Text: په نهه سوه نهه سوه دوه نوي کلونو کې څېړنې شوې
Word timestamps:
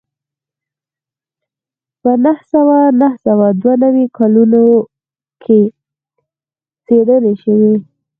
په 2.01 2.11
نهه 2.23 2.43
سوه 2.53 2.77
نهه 3.01 3.17
سوه 3.25 3.45
دوه 3.61 3.75
نوي 3.83 4.05
کلونو 4.17 4.63
کې 5.43 5.59
څېړنې 6.85 7.33
شوې 7.43 7.73